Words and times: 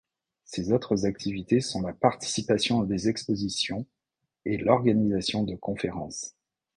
Ses 0.45 0.71
autres 0.71 1.05
activités 1.05 1.61
sont 1.61 1.81
la 1.83 1.93
participation 1.93 2.81
à 2.81 2.87
des 2.87 3.07
expositions 3.07 3.85
et 4.45 4.57
l’organisation 4.57 5.43
de 5.43 5.55
conférences. 5.55 6.33